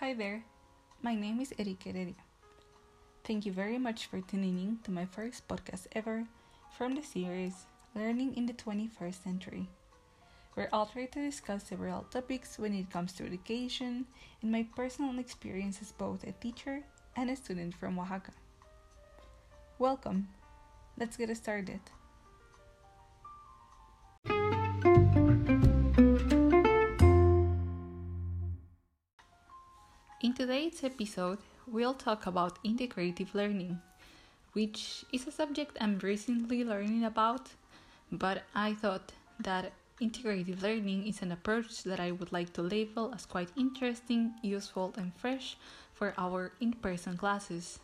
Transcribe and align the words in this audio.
Hi 0.00 0.14
there, 0.14 0.42
my 1.02 1.14
name 1.14 1.42
is 1.42 1.52
Erika 1.58 1.90
Heredia. 1.90 2.14
Thank 3.22 3.44
you 3.44 3.52
very 3.52 3.76
much 3.76 4.06
for 4.06 4.22
tuning 4.22 4.58
in 4.58 4.78
to 4.84 4.90
my 4.90 5.04
first 5.04 5.46
podcast 5.46 5.88
ever 5.92 6.24
from 6.78 6.94
the 6.94 7.02
series 7.02 7.66
Learning 7.94 8.34
in 8.34 8.46
the 8.46 8.54
21st 8.54 9.22
Century, 9.22 9.68
where 10.54 10.70
I'll 10.72 10.86
try 10.86 11.04
to 11.04 11.20
discuss 11.20 11.64
several 11.64 12.04
topics 12.04 12.58
when 12.58 12.74
it 12.74 12.88
comes 12.88 13.12
to 13.12 13.26
education 13.26 14.06
and 14.40 14.50
my 14.50 14.66
personal 14.74 15.18
experience 15.18 15.82
as 15.82 15.92
both 15.92 16.24
a 16.24 16.32
teacher 16.32 16.80
and 17.14 17.28
a 17.28 17.36
student 17.36 17.74
from 17.74 17.98
Oaxaca. 17.98 18.32
Welcome, 19.78 20.28
let's 20.96 21.18
get 21.18 21.36
started. 21.36 21.80
Today's 30.50 30.82
episode, 30.82 31.38
we'll 31.68 31.94
talk 31.94 32.26
about 32.26 32.58
integrative 32.64 33.32
learning, 33.34 33.78
which 34.52 35.04
is 35.12 35.24
a 35.28 35.30
subject 35.30 35.78
I'm 35.80 36.00
recently 36.00 36.64
learning 36.64 37.04
about, 37.04 37.50
but 38.10 38.42
I 38.52 38.74
thought 38.74 39.12
that 39.38 39.70
integrative 40.02 40.60
learning 40.60 41.06
is 41.06 41.22
an 41.22 41.30
approach 41.30 41.84
that 41.84 42.00
I 42.00 42.10
would 42.10 42.32
like 42.32 42.52
to 42.54 42.62
label 42.62 43.12
as 43.14 43.26
quite 43.26 43.50
interesting, 43.56 44.34
useful, 44.42 44.92
and 44.96 45.14
fresh 45.14 45.56
for 45.94 46.14
our 46.18 46.50
in 46.60 46.72
person 46.72 47.16
classes. 47.16 47.78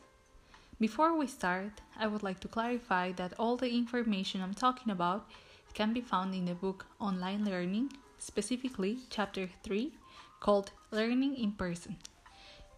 Before 0.81 1.17
we 1.17 1.29
start, 1.29 1.81
I 1.97 2.09
would 2.09 2.25
like 2.25 2.41
to 2.41 2.49
clarify 2.49 3.13
that 3.13 3.39
all 3.39 3.57
the 3.57 3.71
information 3.71 4.43
I'm 4.43 4.55
talking 4.55 4.91
about 4.91 5.31
can 5.73 5.93
be 5.93 6.01
found 6.01 6.35
in 6.35 6.47
the 6.47 6.55
book 6.55 6.87
Online 6.99 7.45
Learning, 7.45 7.93
specifically 8.19 8.99
chapter 9.09 9.49
3 9.63 9.93
called 10.41 10.73
Learning 10.91 11.37
in 11.37 11.53
Person 11.53 11.97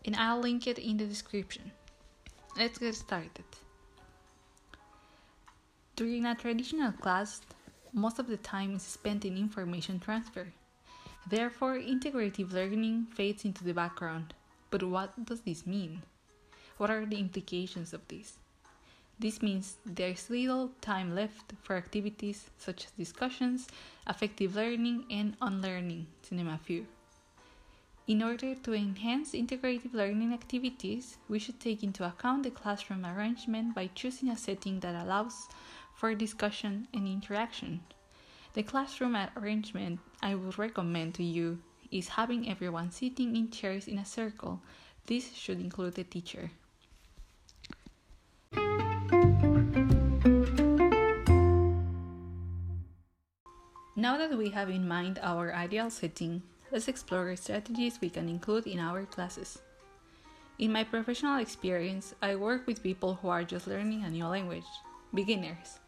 and 0.04 0.16
I'll 0.16 0.40
link 0.40 0.66
it 0.66 0.78
in 0.78 0.96
the 0.96 1.06
description. 1.06 1.72
Let's 2.56 2.78
get 2.78 2.94
started. 2.94 3.44
During 5.96 6.26
a 6.26 6.34
traditional 6.34 6.92
class, 6.92 7.40
most 7.92 8.18
of 8.18 8.26
the 8.26 8.36
time 8.36 8.76
is 8.76 8.82
spent 8.82 9.24
in 9.24 9.36
information 9.36 9.98
transfer. 9.98 10.46
Therefore, 11.28 11.74
integrative 11.74 12.52
learning 12.52 13.06
fades 13.14 13.44
into 13.44 13.64
the 13.64 13.74
background. 13.74 14.34
But 14.70 14.82
what 14.82 15.24
does 15.24 15.40
this 15.40 15.66
mean? 15.66 16.02
What 16.76 16.90
are 16.90 17.04
the 17.04 17.18
implications 17.18 17.92
of 17.92 18.06
this? 18.08 18.34
This 19.18 19.42
means 19.42 19.76
there's 19.84 20.30
little 20.30 20.70
time 20.80 21.14
left 21.14 21.52
for 21.62 21.74
activities 21.74 22.50
such 22.58 22.84
as 22.84 22.90
discussions, 22.92 23.66
affective 24.06 24.54
learning, 24.54 25.04
and 25.10 25.36
unlearning, 25.42 26.06
to 26.28 26.36
name 26.36 26.48
a 26.48 26.58
few. 26.58 26.86
In 28.08 28.22
order 28.22 28.54
to 28.54 28.72
enhance 28.72 29.32
integrative 29.32 29.92
learning 29.92 30.32
activities, 30.32 31.18
we 31.28 31.38
should 31.38 31.60
take 31.60 31.82
into 31.82 32.06
account 32.06 32.42
the 32.42 32.50
classroom 32.50 33.04
arrangement 33.04 33.74
by 33.74 33.90
choosing 33.94 34.30
a 34.30 34.36
setting 34.36 34.80
that 34.80 34.94
allows 34.94 35.46
for 35.92 36.14
discussion 36.14 36.88
and 36.94 37.06
interaction. 37.06 37.82
The 38.54 38.62
classroom 38.62 39.14
arrangement 39.36 40.00
I 40.22 40.36
would 40.36 40.58
recommend 40.58 41.16
to 41.16 41.22
you 41.22 41.58
is 41.90 42.08
having 42.08 42.48
everyone 42.48 42.92
sitting 42.92 43.36
in 43.36 43.50
chairs 43.50 43.86
in 43.86 43.98
a 43.98 44.06
circle. 44.06 44.62
This 45.04 45.34
should 45.34 45.60
include 45.60 45.96
the 45.96 46.04
teacher. 46.04 46.50
Now 53.94 54.16
that 54.16 54.38
we 54.38 54.48
have 54.48 54.70
in 54.70 54.88
mind 54.88 55.18
our 55.22 55.52
ideal 55.52 55.90
setting, 55.90 56.42
let's 56.70 56.88
explore 56.88 57.34
strategies 57.36 57.98
we 58.00 58.10
can 58.10 58.28
include 58.28 58.66
in 58.66 58.78
our 58.78 59.04
classes. 59.04 59.58
In 60.58 60.72
my 60.72 60.84
professional 60.84 61.38
experience, 61.38 62.14
I 62.20 62.34
work 62.34 62.66
with 62.66 62.82
people 62.82 63.14
who 63.14 63.28
are 63.28 63.44
just 63.44 63.66
learning 63.66 64.04
a 64.04 64.10
new 64.10 64.26
language, 64.26 64.66
beginners. 65.14 65.78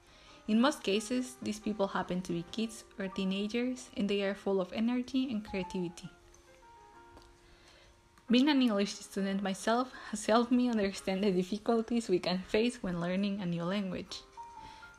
In 0.49 0.61
most 0.61 0.83
cases, 0.83 1.37
these 1.43 1.59
people 1.59 1.89
happen 1.89 2.23
to 2.23 2.33
be 2.33 2.45
kids 2.53 2.85
or 2.99 3.09
teenagers 3.09 3.91
and 3.97 4.09
they 4.09 4.23
are 4.23 4.35
full 4.35 4.61
of 4.61 4.73
energy 4.73 5.31
and 5.31 5.45
creativity. 5.45 6.09
Being 8.31 8.49
an 8.49 8.63
English 8.63 8.95
student 8.95 9.43
myself 9.43 9.93
has 10.11 10.25
helped 10.27 10.53
me 10.53 10.71
understand 10.71 11.25
the 11.25 11.33
difficulties 11.33 12.09
we 12.09 12.21
can 12.21 12.39
face 12.39 12.81
when 12.81 13.01
learning 13.01 13.41
a 13.41 13.47
new 13.47 13.65
language. 13.65 14.23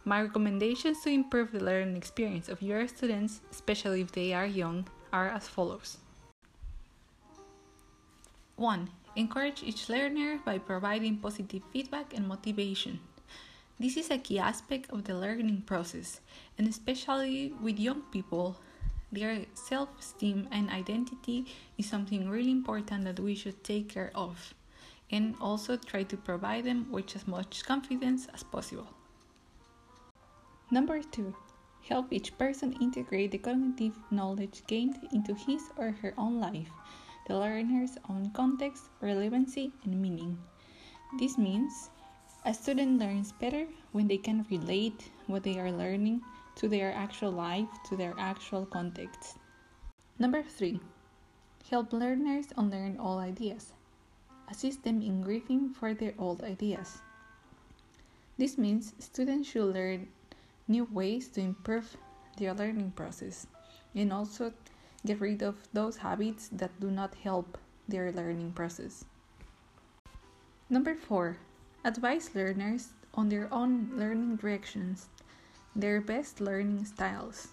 My 0.03 0.21
recommendations 0.21 1.01
to 1.03 1.09
improve 1.09 1.53
the 1.53 1.63
learning 1.63 1.95
experience 1.95 2.49
of 2.49 2.61
your 2.61 2.87
students, 2.89 3.39
especially 3.51 4.01
if 4.01 4.11
they 4.11 4.33
are 4.33 4.45
young, 4.45 4.85
are 5.11 5.27
as 5.27 5.47
follows 5.47 5.97
1. 8.55 8.89
Encourage 9.15 9.63
each 9.63 9.89
learner 9.89 10.39
by 10.45 10.57
providing 10.57 11.17
positive 11.17 11.63
feedback 11.73 12.13
and 12.13 12.27
motivation. 12.27 12.99
This 13.79 13.97
is 13.97 14.11
a 14.11 14.19
key 14.19 14.37
aspect 14.37 14.91
of 14.91 15.03
the 15.03 15.17
learning 15.17 15.63
process, 15.65 16.21
and 16.57 16.67
especially 16.67 17.53
with 17.59 17.79
young 17.79 18.03
people, 18.11 18.61
their 19.11 19.45
self 19.55 19.89
esteem 19.99 20.47
and 20.51 20.69
identity 20.69 21.47
is 21.77 21.89
something 21.89 22.29
really 22.29 22.51
important 22.51 23.03
that 23.05 23.19
we 23.19 23.33
should 23.33 23.63
take 23.63 23.89
care 23.89 24.11
of, 24.13 24.53
and 25.09 25.35
also 25.41 25.75
try 25.75 26.03
to 26.03 26.15
provide 26.15 26.65
them 26.65 26.85
with 26.91 27.15
as 27.15 27.27
much 27.27 27.65
confidence 27.65 28.27
as 28.33 28.43
possible. 28.43 28.87
Number 30.69 31.01
two, 31.01 31.35
help 31.87 32.11
each 32.11 32.37
person 32.37 32.73
integrate 32.81 33.31
the 33.31 33.37
cognitive 33.37 33.97
knowledge 34.11 34.63
gained 34.67 34.97
into 35.11 35.33
his 35.33 35.61
or 35.77 35.91
her 36.01 36.13
own 36.17 36.39
life, 36.39 36.69
the 37.27 37.37
learner's 37.37 37.97
own 38.09 38.31
context, 38.31 38.85
relevancy, 39.01 39.71
and 39.83 40.01
meaning. 40.01 40.37
This 41.19 41.37
means 41.37 41.89
a 42.45 42.53
student 42.53 42.99
learns 42.99 43.31
better 43.33 43.67
when 43.91 44.07
they 44.07 44.17
can 44.17 44.45
relate 44.49 45.11
what 45.27 45.43
they 45.43 45.59
are 45.59 45.71
learning 45.71 46.21
to 46.55 46.67
their 46.67 46.93
actual 46.93 47.31
life, 47.31 47.67
to 47.89 47.95
their 47.95 48.15
actual 48.17 48.65
context. 48.65 49.37
Number 50.19 50.43
three, 50.43 50.79
help 51.69 51.93
learners 51.93 52.47
unlearn 52.57 52.97
old 52.99 53.19
ideas. 53.19 53.73
Assist 54.49 54.83
them 54.83 55.01
in 55.01 55.21
grieving 55.21 55.73
for 55.73 55.93
their 55.93 56.13
old 56.17 56.43
ideas. 56.43 57.01
This 58.37 58.57
means 58.57 58.93
students 58.99 59.49
should 59.49 59.73
learn 59.73 60.07
new 60.67 60.85
ways 60.91 61.27
to 61.29 61.41
improve 61.41 61.97
their 62.37 62.53
learning 62.53 62.91
process 62.91 63.47
and 63.95 64.13
also 64.13 64.53
get 65.05 65.19
rid 65.19 65.41
of 65.41 65.55
those 65.73 65.97
habits 65.97 66.49
that 66.51 66.71
do 66.79 66.91
not 66.91 67.15
help 67.15 67.57
their 67.87 68.11
learning 68.11 68.51
process. 68.53 69.05
Number 70.69 70.95
four, 70.95 71.37
advise 71.83 72.33
learners 72.33 72.89
on 73.13 73.29
their 73.29 73.53
own 73.53 73.91
learning 73.93 74.37
directions, 74.37 75.09
their 75.75 75.99
best 75.99 76.39
learning 76.39 76.85
styles. 76.85 77.49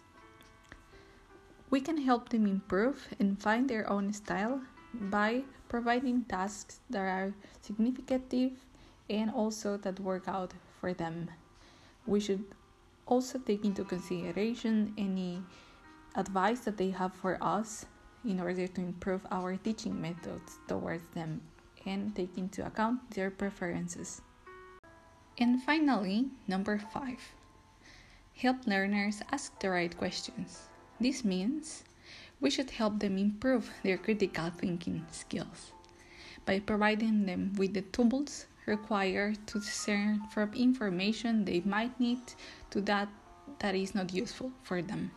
We 1.70 1.80
can 1.80 1.98
help 1.98 2.28
them 2.28 2.46
improve 2.46 3.08
and 3.18 3.40
find 3.40 3.68
their 3.68 3.90
own 3.90 4.12
style 4.12 4.60
by 4.94 5.42
providing 5.68 6.24
tasks 6.24 6.80
that 6.90 7.00
are 7.00 7.34
significant 7.60 8.56
and 9.10 9.30
also 9.30 9.76
that 9.78 10.00
work 10.00 10.28
out 10.28 10.54
for 10.80 10.94
them. 10.94 11.30
We 12.06 12.20
should 12.20 12.44
also 13.08 13.38
take 13.38 13.64
into 13.64 13.84
consideration 13.84 14.92
any 14.96 15.42
advice 16.14 16.60
that 16.60 16.76
they 16.76 16.90
have 16.90 17.14
for 17.14 17.38
us 17.42 17.86
in 18.24 18.40
order 18.40 18.66
to 18.68 18.80
improve 18.80 19.24
our 19.30 19.56
teaching 19.56 20.00
methods 20.00 20.58
towards 20.68 21.06
them 21.14 21.40
and 21.86 22.14
take 22.14 22.36
into 22.36 22.64
account 22.64 23.00
their 23.12 23.30
preferences. 23.30 24.20
And 25.38 25.62
finally, 25.62 26.26
number 26.46 26.78
five, 26.78 27.20
help 28.36 28.66
learners 28.66 29.22
ask 29.32 29.58
the 29.60 29.70
right 29.70 29.96
questions. 29.96 30.68
This 31.00 31.24
means 31.24 31.84
we 32.40 32.50
should 32.50 32.70
help 32.70 32.98
them 32.98 33.16
improve 33.16 33.70
their 33.82 33.98
critical 33.98 34.50
thinking 34.50 35.06
skills 35.10 35.72
by 36.44 36.60
providing 36.60 37.26
them 37.26 37.54
with 37.56 37.74
the 37.74 37.82
tools 37.82 38.46
required 38.68 39.44
to 39.48 39.58
discern 39.58 40.20
from 40.30 40.52
information 40.52 41.44
they 41.44 41.60
might 41.64 41.98
need 41.98 42.20
to 42.70 42.80
that 42.82 43.08
that 43.58 43.74
is 43.74 43.94
not 43.94 44.12
useful 44.12 44.52
for 44.62 44.82
them. 44.82 45.10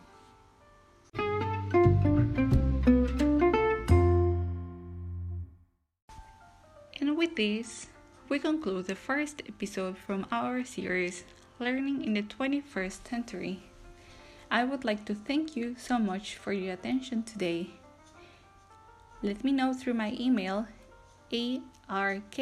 And 6.98 7.16
with 7.16 7.36
this, 7.36 7.88
we 8.28 8.38
conclude 8.38 8.86
the 8.86 8.94
first 8.94 9.42
episode 9.46 9.98
from 9.98 10.26
our 10.32 10.64
series 10.64 11.24
Learning 11.60 12.02
in 12.02 12.14
the 12.14 12.22
21st 12.22 13.06
Century. 13.06 13.62
I 14.50 14.64
would 14.64 14.84
like 14.84 15.04
to 15.04 15.14
thank 15.14 15.54
you 15.54 15.76
so 15.78 15.98
much 15.98 16.36
for 16.36 16.52
your 16.52 16.74
attention 16.74 17.22
today. 17.22 17.70
Let 19.22 19.44
me 19.44 19.52
know 19.52 19.72
through 19.72 19.94
my 19.94 20.16
email 20.18 20.66
ark 21.88 22.38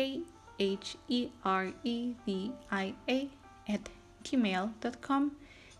H 0.60 0.96
E 1.08 1.30
R 1.44 1.72
E 1.82 2.14
V 2.24 2.52
I 2.70 2.94
A 3.08 3.28
at 3.68 3.88
gmail.com 4.22 5.32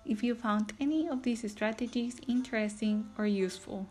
if 0.05 0.25
you 0.25 0.35
found 0.35 0.73
any 0.81 1.09
of 1.09 1.23
these 1.23 1.49
strategies 1.53 2.17
interesting 2.27 3.09
or 3.17 3.27
useful. 3.27 3.87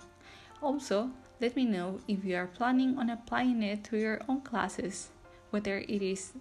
Also, 0.62 1.12
Let 1.42 1.56
me 1.56 1.64
know 1.64 2.02
if 2.06 2.26
you 2.26 2.36
are 2.36 2.48
planning 2.48 2.98
on 2.98 3.10
applying 3.10 3.64
it 3.64 3.86
to 3.86 3.98
your 3.98 4.20
own 4.28 4.42
classes, 4.42 5.10
whether 5.52 5.78
it 5.78 6.02
is 6.02 6.34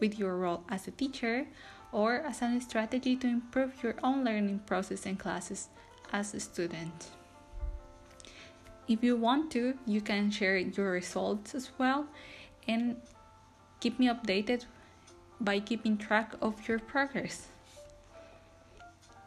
with 0.00 0.18
your 0.18 0.36
role 0.36 0.64
as 0.70 0.88
a 0.88 0.90
teacher 0.90 1.46
or 1.92 2.20
as 2.20 2.40
a 2.40 2.58
strategy 2.60 3.14
to 3.16 3.26
improve 3.26 3.82
your 3.82 3.96
own 4.02 4.24
learning 4.24 4.60
process 4.60 5.04
and 5.04 5.18
classes 5.18 5.68
as 6.14 6.32
a 6.32 6.40
student. 6.40 7.10
If 8.88 9.04
you 9.04 9.16
want 9.16 9.50
to, 9.52 9.74
you 9.84 10.00
can 10.00 10.30
share 10.30 10.56
your 10.56 10.92
results 10.92 11.54
as 11.54 11.70
well 11.76 12.06
and 12.66 12.96
keep 13.80 13.98
me 13.98 14.08
updated 14.08 14.64
by 15.40 15.60
keeping 15.60 15.96
track 15.96 16.34
of 16.40 16.68
your 16.68 16.78
progress. 16.78 17.48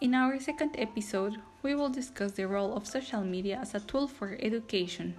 In 0.02 0.14
our 0.16 0.40
second 0.40 0.76
episode, 0.78 1.38
we 1.62 1.76
will 1.76 1.90
discuss 1.90 2.32
the 2.34 2.48
role 2.48 2.76
of 2.76 2.88
social 2.88 3.22
media 3.22 3.60
as 3.62 3.76
a 3.76 3.80
tool 3.80 4.08
for 4.08 4.38
education. 4.42 5.16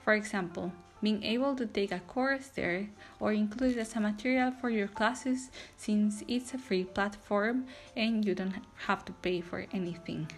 For 0.00 0.14
example, 0.14 0.72
being 1.02 1.22
able 1.22 1.54
to 1.56 1.66
take 1.66 1.92
a 1.92 2.00
course 2.00 2.48
there 2.48 2.88
or 3.20 3.32
include 3.32 3.76
it 3.76 3.80
as 3.80 3.96
a 3.96 4.00
material 4.00 4.50
for 4.50 4.68
your 4.68 4.88
classes 4.88 5.50
since 5.76 6.22
it's 6.28 6.52
a 6.52 6.58
free 6.58 6.84
platform 6.84 7.66
and 7.96 8.24
you 8.24 8.34
don't 8.34 8.56
have 8.86 9.04
to 9.06 9.12
pay 9.12 9.40
for 9.40 9.66
anything, 9.72 10.28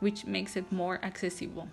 which 0.00 0.24
makes 0.24 0.56
it 0.56 0.72
more 0.72 0.98
accessible. 1.04 1.68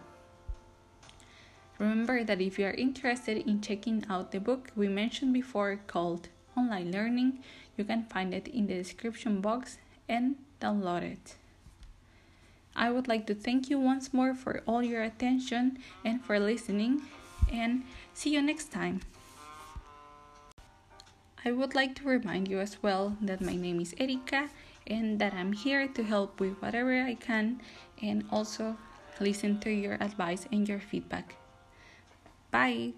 Remember 1.80 2.24
that 2.24 2.42
if 2.42 2.60
you 2.60 2.66
are 2.66 2.74
interested 2.74 3.38
in 3.38 3.62
checking 3.62 4.06
out 4.10 4.32
the 4.32 4.40
book 4.40 4.70
we 4.76 4.88
mentioned 4.88 5.34
before 5.34 5.80
called 5.88 6.30
Online 6.56 6.92
Learning, 6.92 7.40
you 7.78 7.84
can 7.84 8.04
find 8.04 8.34
it 8.34 8.48
in 8.48 8.68
the 8.68 8.76
description 8.76 9.42
box 9.42 9.78
and 10.08 10.36
download 10.62 11.02
it. 11.02 11.36
I 12.76 12.90
would 12.90 13.08
like 13.08 13.28
to 13.28 13.36
thank 13.36 13.70
you 13.70 13.80
once 13.80 14.14
more 14.14 14.34
for 14.34 14.62
all 14.66 14.82
your 14.84 15.04
attention 15.04 15.80
and 16.04 16.24
for 16.24 16.40
listening, 16.40 17.02
and 17.52 17.84
see 18.14 18.34
you 18.34 18.42
next 18.42 18.72
time. 18.72 19.02
I 21.46 21.52
would 21.52 21.76
like 21.76 21.96
to 21.96 22.06
remind 22.06 22.48
you 22.48 22.60
as 22.60 22.82
well 22.82 23.18
that 23.22 23.42
my 23.42 23.56
name 23.56 23.82
is 23.82 23.94
Erika 24.00 24.50
and 24.88 25.20
that 25.20 25.34
I'm 25.34 25.54
here 25.54 25.88
to 25.88 26.04
help 26.04 26.40
with 26.40 26.54
whatever 26.62 27.04
I 27.04 27.16
can 27.16 27.62
and 28.02 28.26
also 28.32 28.78
listen 29.20 29.60
to 29.60 29.70
your 29.70 29.96
advice 29.96 30.48
and 30.52 30.68
your 30.68 30.80
feedback. 30.80 31.36
Bye. 32.54 32.94